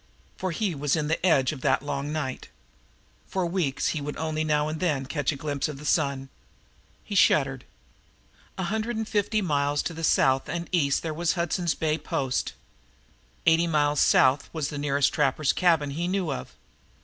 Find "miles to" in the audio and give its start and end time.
9.43-9.93